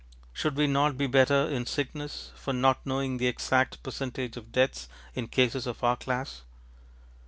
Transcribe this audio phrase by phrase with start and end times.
[0.33, 4.89] Should we not be better in sickness for not knowing the exact percentage of deaths
[5.13, 6.41] in cases of our class?